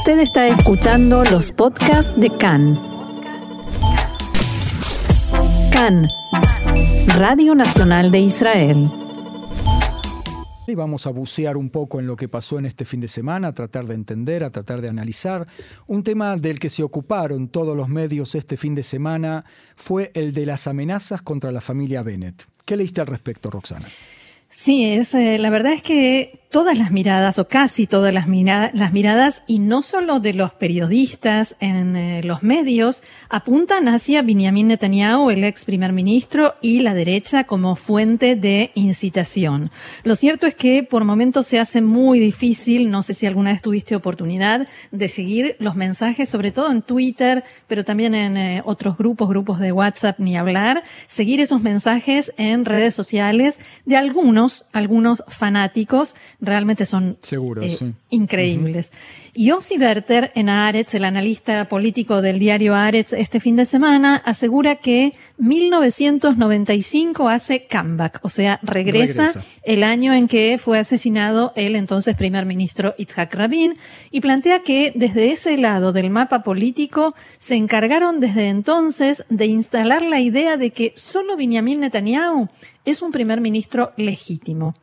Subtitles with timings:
[0.00, 2.80] Usted está escuchando los podcasts de CAN.
[5.70, 6.08] CAN,
[7.18, 8.90] Radio Nacional de Israel.
[10.66, 13.48] Y vamos a bucear un poco en lo que pasó en este fin de semana,
[13.48, 15.46] a tratar de entender, a tratar de analizar.
[15.86, 19.44] Un tema del que se ocuparon todos los medios este fin de semana
[19.76, 22.42] fue el de las amenazas contra la familia Bennett.
[22.64, 23.86] ¿Qué leíste al respecto, Roxana?
[24.50, 28.92] Sí, es, eh, la verdad es que todas las miradas, o casi todas las, las
[28.92, 35.30] miradas, y no solo de los periodistas en eh, los medios, apuntan hacia Benjamin Netanyahu,
[35.30, 39.70] el ex primer ministro, y la derecha como fuente de incitación.
[40.02, 43.62] Lo cierto es que por momentos se hace muy difícil, no sé si alguna vez
[43.62, 48.98] tuviste oportunidad de seguir los mensajes, sobre todo en Twitter, pero también en eh, otros
[48.98, 54.39] grupos, grupos de WhatsApp, ni hablar, seguir esos mensajes en redes sociales de algunos,
[54.72, 58.92] algunos fanáticos realmente son eh, increíbles.
[59.32, 64.16] Y Yossi Werther en Aretz, el analista político del diario Aretz este fin de semana,
[64.16, 69.30] asegura que 1995 hace comeback, o sea, regresa,
[69.62, 73.78] el año en que fue asesinado el entonces primer ministro Itzhak Rabin
[74.10, 80.02] y plantea que desde ese lado del mapa político se encargaron desde entonces de instalar
[80.02, 82.48] la idea de que solo Benjamin Netanyahu
[82.90, 84.74] es un primer ministro legítimo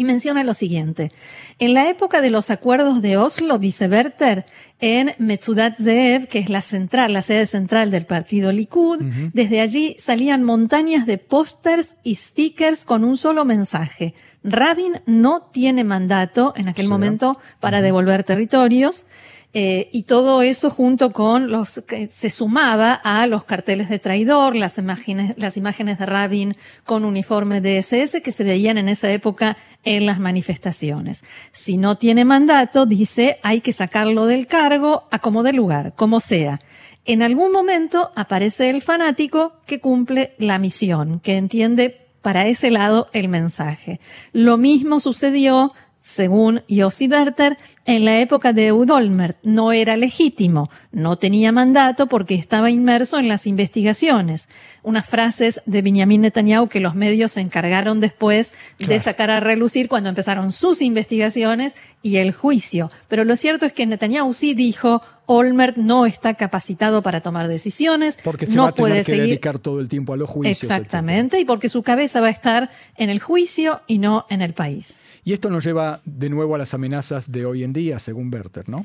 [0.00, 1.12] y menciona lo siguiente.
[1.58, 4.46] En la época de los acuerdos de Oslo, dice Werther,
[4.78, 9.02] en Metzudat Zeev, que es la central, la sede central del partido Likud,
[9.34, 14.14] desde allí salían montañas de pósters y stickers con un solo mensaje.
[14.42, 19.04] Rabin no tiene mandato en aquel momento para devolver territorios.
[19.52, 24.54] Eh, y todo eso junto con los que se sumaba a los carteles de traidor,
[24.54, 29.10] las imágenes, las imágenes de Rabin con uniforme de SS que se veían en esa
[29.10, 31.24] época en las manifestaciones.
[31.50, 36.20] Si no tiene mandato, dice, hay que sacarlo del cargo a como de lugar, como
[36.20, 36.60] sea.
[37.04, 43.08] En algún momento aparece el fanático que cumple la misión, que entiende para ese lado
[43.12, 43.98] el mensaje.
[44.32, 51.16] Lo mismo sucedió según Yossi Werther, en la época de Eudolmert no era legítimo, no
[51.16, 54.48] tenía mandato porque estaba inmerso en las investigaciones.
[54.82, 59.88] Unas frases de Benjamin Netanyahu que los medios se encargaron después de sacar a relucir
[59.88, 62.90] cuando empezaron sus investigaciones y el juicio.
[63.08, 68.18] Pero lo cierto es que Netanyahu sí dijo, Olmert no está capacitado para tomar decisiones,
[68.24, 70.28] porque se no va a tener puede que seguir dedicar todo el tiempo a los
[70.28, 70.68] juicios.
[70.68, 74.54] Exactamente, y porque su cabeza va a estar en el juicio y no en el
[74.54, 74.98] país.
[75.22, 78.68] Y esto nos lleva de nuevo a las amenazas de hoy en día, según Werther,
[78.68, 78.84] ¿no?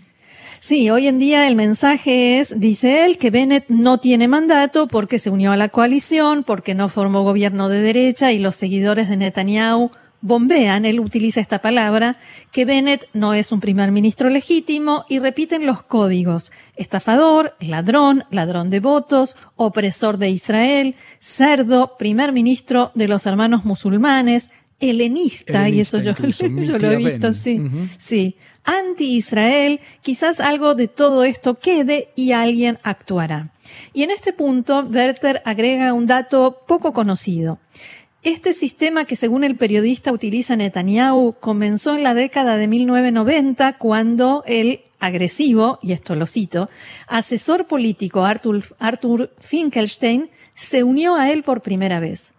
[0.59, 5.17] Sí, hoy en día el mensaje es, dice él, que Bennett no tiene mandato porque
[5.17, 9.17] se unió a la coalición, porque no formó gobierno de derecha y los seguidores de
[9.17, 9.89] Netanyahu
[10.21, 12.17] bombean, él utiliza esta palabra,
[12.51, 16.51] que Bennett no es un primer ministro legítimo y repiten los códigos.
[16.75, 24.49] Estafador, ladrón, ladrón de votos, opresor de Israel, cerdo, primer ministro de los hermanos musulmanes,
[24.79, 27.61] helenista, y eso yo, yo, lo he visto, sí,
[27.97, 28.37] sí.
[28.63, 33.51] Anti-Israel, quizás algo de todo esto quede y alguien actuará.
[33.93, 37.59] Y en este punto, Werther agrega un dato poco conocido.
[38.25, 44.43] Este sistema que según el periodista utiliza Netanyahu comenzó en la década de 1990 cuando
[44.47, 46.67] el agresivo, y esto lo cito,
[47.05, 52.33] asesor político Arthur, Arthur Finkelstein se unió a él por primera vez.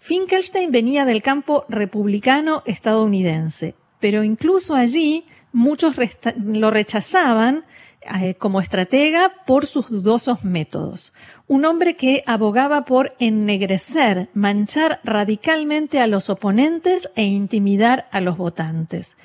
[0.00, 5.94] Finkelstein venía del campo republicano estadounidense, pero incluso allí muchos
[6.36, 7.64] lo rechazaban
[8.02, 11.12] eh, como estratega por sus dudosos métodos.
[11.46, 18.36] Un hombre que abogaba por ennegrecer, manchar radicalmente a los oponentes e intimidar a los
[18.36, 19.16] votantes.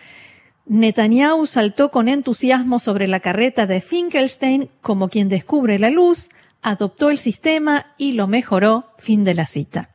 [0.65, 6.29] Netanyahu saltó con entusiasmo sobre la carreta de Finkelstein como quien descubre la luz,
[6.61, 8.87] adoptó el sistema y lo mejoró.
[8.97, 9.92] Fin de la cita.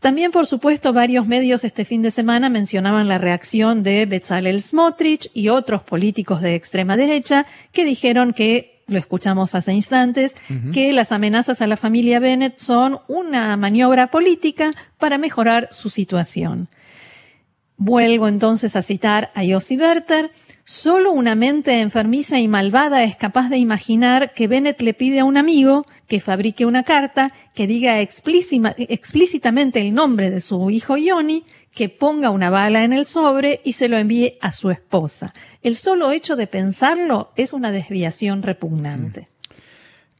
[0.00, 5.30] También, por supuesto, varios medios este fin de semana mencionaban la reacción de Bezalel Smotrich
[5.34, 10.34] y otros políticos de extrema derecha que dijeron que lo escuchamos hace instantes,
[10.72, 16.68] que las amenazas a la familia Bennett son una maniobra política para mejorar su situación.
[17.76, 20.30] Vuelvo entonces a citar a Yossi Werther,
[20.72, 25.24] Solo una mente enfermiza y malvada es capaz de imaginar que Bennett le pide a
[25.24, 31.44] un amigo que fabrique una carta que diga explícitamente el nombre de su hijo Yoni,
[31.72, 35.32] que ponga una bala en el sobre y se lo envíe a su esposa.
[35.62, 39.28] El solo hecho de pensarlo es una desviación repugnante.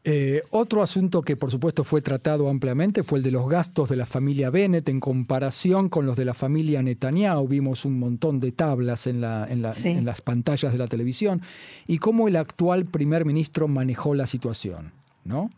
[0.04, 3.96] Eh, otro asunto que por supuesto fue tratado ampliamente fue el de los gastos de
[3.96, 7.48] la familia Bennett en comparación con los de la familia Netanyahu.
[7.48, 11.42] Vimos un montón de tablas en, en, las pantallas de la televisión
[11.88, 14.92] y cómo el actual primer ministro manejó la situación,
[15.24, 15.50] ¿no?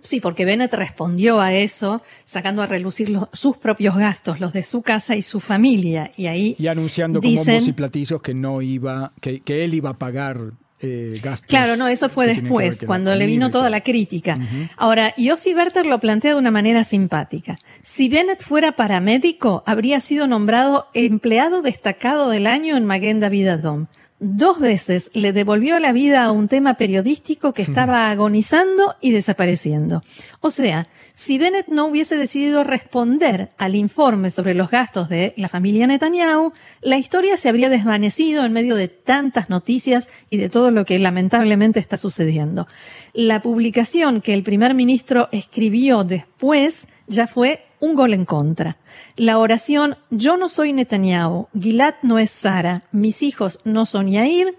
[0.00, 4.82] Sí, porque Bennett respondió a eso sacando a relucir sus propios gastos, los de su
[4.82, 6.12] casa y su familia.
[6.16, 6.56] Y ahí.
[6.58, 10.38] Y anunciando como como y platillos que no iba, que, que él iba a pagar
[10.80, 11.48] eh, gastos.
[11.48, 14.38] Claro, no, eso fue después, cuando le vino toda la crítica.
[14.76, 17.58] Ahora, Yossi Berter lo plantea de una manera simpática.
[17.82, 23.86] Si Bennett fuera paramédico, habría sido nombrado empleado destacado del año en Maguen David Adom
[24.20, 30.02] dos veces le devolvió la vida a un tema periodístico que estaba agonizando y desapareciendo.
[30.40, 35.48] O sea, si Bennett no hubiese decidido responder al informe sobre los gastos de la
[35.48, 40.70] familia Netanyahu, la historia se habría desvanecido en medio de tantas noticias y de todo
[40.70, 42.68] lo que lamentablemente está sucediendo.
[43.14, 48.76] La publicación que el primer ministro escribió después ya fue un gol en contra.
[49.16, 54.56] La oración Yo no soy Netanyahu, Gilad no es Sara, mis hijos no son Yair,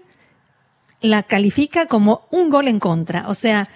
[1.00, 3.28] la califica como un gol en contra.
[3.28, 3.68] O sea,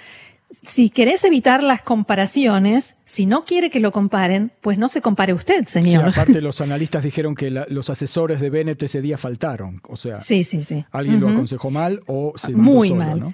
[0.63, 5.33] si querés evitar las comparaciones, si no quiere que lo comparen, pues no se compare
[5.33, 6.13] usted, señor.
[6.13, 9.81] Sí, aparte los analistas dijeron que los asesores de Bennett ese día faltaron.
[9.89, 10.85] O sea, sí, sí, sí.
[10.93, 13.21] alguien lo aconsejó mal o se mandó Muy solo, mal.
[13.21, 13.29] ¿no?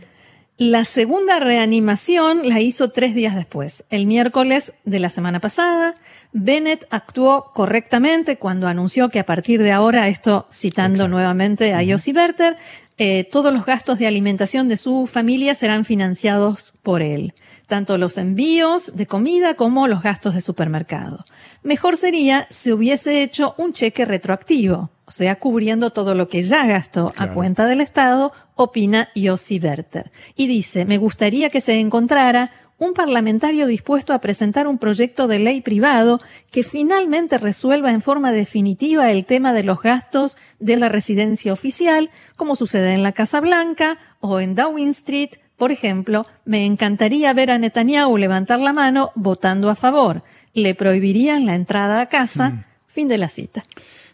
[0.61, 5.95] La segunda reanimación la hizo tres días después, el miércoles de la semana pasada.
[6.35, 12.13] Bennett actuó correctamente cuando anunció que a partir de ahora, esto citando nuevamente a Yossi
[12.13, 12.59] Berter,
[12.99, 17.33] eh, todos los gastos de alimentación de su familia serán financiados por él,
[17.71, 21.25] tanto los envíos de comida como los gastos de supermercado.
[21.63, 26.67] Mejor sería si hubiese hecho un cheque retroactivo, o sea, cubriendo todo lo que ya
[26.67, 30.11] gastó a cuenta del Estado, opina Yossi Berter.
[30.37, 32.51] Y dice, me gustaría que se encontrara
[32.81, 36.19] un parlamentario dispuesto a presentar un proyecto de ley privado
[36.51, 42.11] que finalmente resuelva en forma definitiva el tema de los gastos de la residencia oficial,
[42.37, 47.51] como sucede en la Casa Blanca o en Downing Street, por ejemplo, me encantaría ver
[47.51, 50.25] a Netanyahu levantar la mano votando a favor.
[50.55, 52.49] Le prohibirían la entrada a casa.
[52.49, 52.63] Mm.
[52.87, 53.63] Fin de la cita.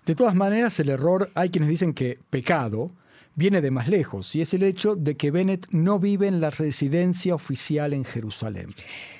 [0.05, 2.89] De todas maneras, el error, hay quienes dicen que pecado,
[3.37, 6.51] viene de más lejos, y es el hecho de que Bennett no vive en la
[6.51, 8.67] residencia oficial en Jerusalén.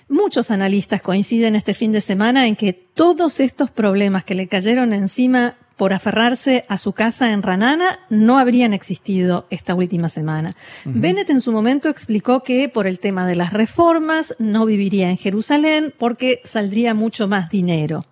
[0.09, 4.93] Muchos analistas coinciden este fin de semana en que todos estos problemas que le cayeron
[4.93, 10.57] encima por aferrarse a su casa en Ranana no habrían existido esta última semana.
[10.85, 15.19] Bennett en su momento explicó que por el tema de las reformas no viviría en
[15.19, 18.05] Jerusalén porque saldría mucho más dinero.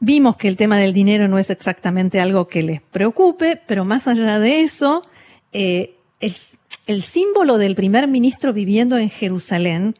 [0.00, 4.08] Vimos que el tema del dinero no es exactamente algo que les preocupe, pero más
[4.08, 5.02] allá de eso,
[5.52, 9.94] eh, el, símbolo del primer ministro viviendo en Jerusalén,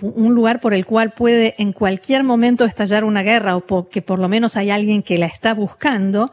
[0.00, 4.18] un lugar por el cual puede en cualquier momento estallar una guerra o que por
[4.18, 6.32] lo menos hay alguien que la está buscando,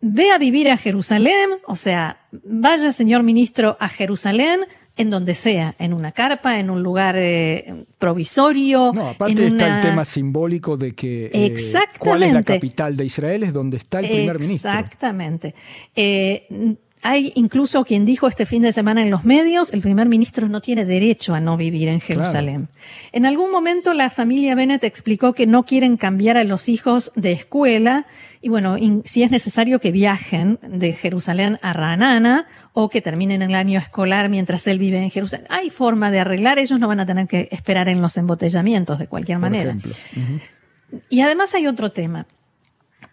[0.00, 4.60] ve a vivir a Jerusalén, o sea, vaya señor ministro a Jerusalén,
[4.96, 8.92] en donde sea, en una carpa, en un lugar eh, provisorio.
[8.92, 11.56] No, aparte está el tema simbólico de que eh,
[11.98, 14.70] cuál es la capital de Israel es donde está el primer ministro.
[14.70, 15.54] Exactamente.
[15.96, 20.48] Eh, hay incluso quien dijo este fin de semana en los medios, el primer ministro
[20.48, 22.68] no tiene derecho a no vivir en Jerusalén.
[23.12, 27.32] En algún momento la familia Bennett explicó que no quieren cambiar a los hijos de
[27.32, 28.06] escuela
[28.42, 33.54] y bueno, si es necesario que viajen de Jerusalén a Ranana o que terminen el
[33.54, 35.46] año escolar mientras él vive en Jerusalén.
[35.48, 39.06] Hay forma de arreglar, ellos no van a tener que esperar en los embotellamientos de
[39.06, 39.76] cualquier manera.
[41.08, 42.26] Y además hay otro tema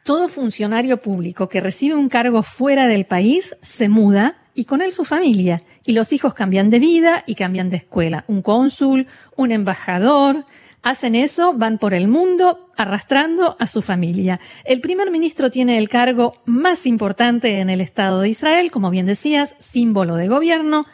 [0.08, 4.94] todo funcionario público que recibe un cargo fuera del país se muda y con él
[4.94, 5.62] su familia.
[5.86, 8.24] Y los hijos cambian de vida y cambian de escuela.
[8.30, 10.46] Un cónsul, un embajador,
[10.82, 14.40] hacen eso, van por el mundo arrastrando a su familia.
[14.64, 19.08] El primer ministro tiene el cargo más importante en el Estado de Israel, como bien
[19.08, 20.86] decías, símbolo de gobierno,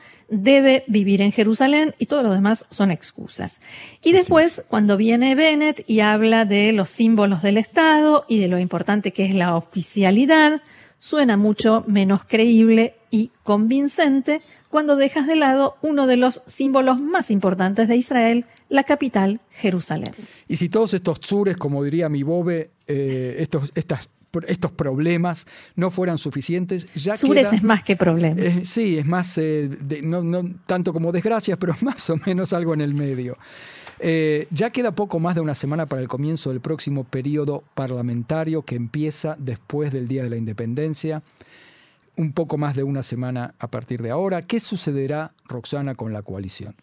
[0.42, 3.60] debe vivir en Jerusalén y todo lo demás son excusas.
[4.04, 8.58] Y después, cuando viene Bennett y habla de los símbolos del Estado y de lo
[8.58, 10.62] importante que es la oficialidad,
[11.00, 17.30] suena mucho menos creíble y convincente cuando dejas de lado uno de los símbolos más
[17.30, 20.12] importantes de Israel, la capital, Jerusalén.
[20.48, 24.10] Y si todos estos tsures, como diría mi Bobe, eh, estos, estas
[24.48, 28.42] estos problemas no fueran suficientes, ya Sures es más que problema.
[28.42, 29.70] Eh, sí, es más, eh,
[30.04, 33.38] no, tanto como desgracias, pero más o menos algo en el medio.
[34.00, 38.64] Eh, ya queda poco más de una semana para el comienzo del próximo periodo parlamentario
[38.64, 41.22] que empieza después del Día de la Independencia.
[42.16, 44.44] un poco más de una semana a partir de ahora.
[44.44, 46.76] ¿Qué sucederá, Roxana, con la coalición?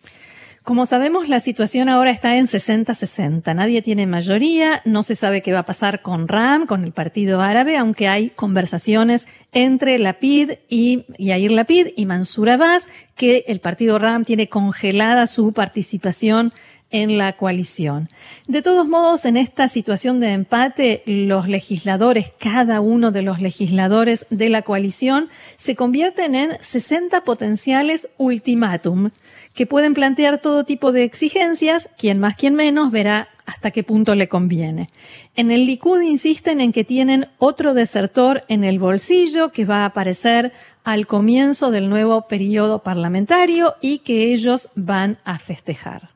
[0.62, 3.54] Como sabemos, la situación ahora está en 60-60.
[3.54, 7.40] Nadie tiene mayoría, no se sabe qué va a pasar con RAM, con el Partido
[7.40, 13.98] Árabe, aunque hay conversaciones entre Lapid y Yair Lapid y Mansur Abbas, que el Partido
[13.98, 16.52] RAM tiene congelada su participación
[16.90, 18.09] en la coalición.
[18.47, 24.26] De todos modos, en esta situación de empate, los legisladores, cada uno de los legisladores
[24.30, 29.11] de la coalición, se convierten en 60 potenciales ultimátum
[29.54, 34.14] que pueden plantear todo tipo de exigencias, quien más, quien menos, verá hasta qué punto
[34.14, 34.88] le conviene.
[35.35, 39.87] En el Likud insisten en que tienen otro desertor en el bolsillo que va a
[39.87, 40.52] aparecer
[40.85, 46.11] al comienzo del nuevo periodo parlamentario y que ellos van a festejar.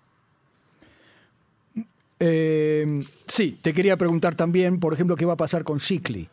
[2.27, 6.27] Eh, sí, te quería preguntar también, por ejemplo, qué va a pasar con Shikli.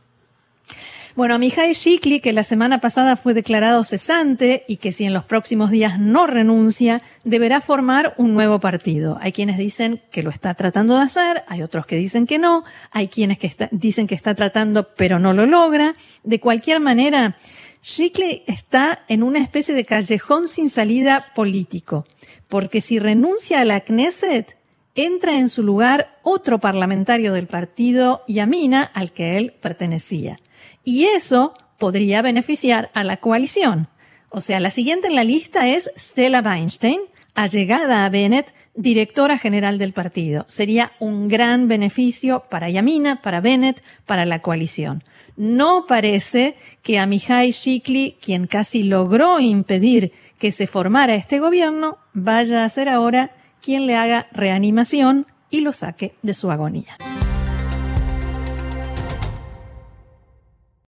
[1.18, 5.26] Bueno, Mihai Shikli, que la semana pasada fue declarado cesante y que si en los
[5.26, 9.18] próximos días no renuncia, deberá formar un nuevo partido.
[9.20, 12.64] Hay quienes dicen que lo está tratando de hacer, hay otros que dicen que no,
[12.92, 15.96] hay quienes que dicen que está tratando pero no lo logra.
[16.24, 17.36] De cualquier manera,
[17.84, 22.06] Shikli está en una especie de callejón sin salida político,
[22.48, 24.61] porque si renuncia a la Knesset,
[24.96, 30.38] entra en su lugar otro parlamentario del partido Yamina al que él pertenecía.
[30.84, 33.88] Y eso podría beneficiar a la coalición.
[34.30, 37.02] O sea, la siguiente en la lista es Stella Weinstein,
[37.36, 40.46] allegada a Bennett, directora general del partido.
[40.48, 45.04] Sería un gran beneficio para Yamina, para Bennett, para la coalición.
[45.36, 51.98] No parece que a Mihai Shikli, quien casi logró impedir que se formara este gobierno,
[52.14, 56.98] vaya a ser ahora quien le haga reanimación y lo saque de su agonía.